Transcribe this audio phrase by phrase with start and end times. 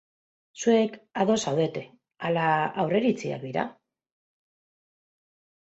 [0.61, 1.83] Zuek ados zaudete,
[2.31, 2.47] ala
[2.85, 3.67] aurreiritziak dira?